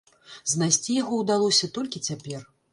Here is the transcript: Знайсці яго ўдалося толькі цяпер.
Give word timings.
Знайсці 0.53 0.97
яго 1.01 1.21
ўдалося 1.25 1.71
толькі 1.79 2.05
цяпер. 2.11 2.53